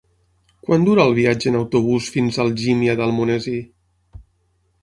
Quant 0.67 0.85
dura 0.87 1.03
el 1.09 1.13
viatge 1.19 1.51
en 1.51 1.59
autobús 1.59 2.09
fins 2.15 2.39
a 2.39 2.43
Algímia 2.47 2.97
d'Almonesir? 3.03 3.61